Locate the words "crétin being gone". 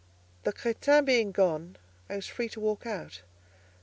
0.51-1.77